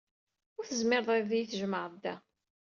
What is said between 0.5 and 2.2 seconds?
Ur tezmireḍ ad iyi-tjemɛeḍ da.